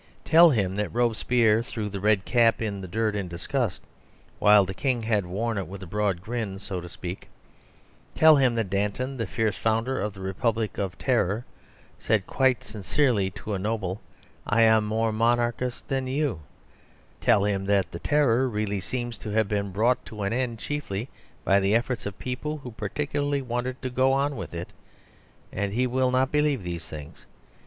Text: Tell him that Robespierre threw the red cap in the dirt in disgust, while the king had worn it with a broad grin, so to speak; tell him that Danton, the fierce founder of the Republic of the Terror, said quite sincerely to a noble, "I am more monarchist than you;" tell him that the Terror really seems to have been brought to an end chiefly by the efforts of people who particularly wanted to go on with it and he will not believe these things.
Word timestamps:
Tell 0.25 0.49
him 0.49 0.77
that 0.77 0.89
Robespierre 0.91 1.61
threw 1.61 1.87
the 1.87 1.99
red 1.99 2.25
cap 2.25 2.59
in 2.59 2.81
the 2.81 2.87
dirt 2.87 3.15
in 3.15 3.27
disgust, 3.27 3.83
while 4.39 4.65
the 4.65 4.73
king 4.73 5.03
had 5.03 5.27
worn 5.27 5.59
it 5.59 5.67
with 5.67 5.83
a 5.83 5.85
broad 5.85 6.21
grin, 6.21 6.57
so 6.57 6.81
to 6.81 6.89
speak; 6.89 7.29
tell 8.15 8.37
him 8.37 8.55
that 8.55 8.71
Danton, 8.71 9.17
the 9.17 9.27
fierce 9.27 9.55
founder 9.55 9.99
of 10.01 10.15
the 10.15 10.19
Republic 10.19 10.79
of 10.79 10.97
the 10.97 11.03
Terror, 11.03 11.45
said 11.99 12.25
quite 12.25 12.63
sincerely 12.63 13.29
to 13.29 13.53
a 13.53 13.59
noble, 13.59 14.01
"I 14.47 14.63
am 14.63 14.87
more 14.87 15.11
monarchist 15.11 15.87
than 15.87 16.07
you;" 16.07 16.39
tell 17.19 17.43
him 17.43 17.65
that 17.65 17.91
the 17.91 17.99
Terror 17.99 18.49
really 18.49 18.79
seems 18.79 19.19
to 19.19 19.29
have 19.29 19.47
been 19.47 19.69
brought 19.69 20.03
to 20.07 20.23
an 20.23 20.33
end 20.33 20.57
chiefly 20.57 21.09
by 21.45 21.59
the 21.59 21.75
efforts 21.75 22.07
of 22.07 22.17
people 22.17 22.57
who 22.57 22.71
particularly 22.71 23.43
wanted 23.43 23.79
to 23.83 23.89
go 23.91 24.13
on 24.13 24.35
with 24.35 24.55
it 24.55 24.69
and 25.51 25.73
he 25.73 25.85
will 25.85 26.09
not 26.09 26.31
believe 26.31 26.63
these 26.63 26.89
things. 26.89 27.27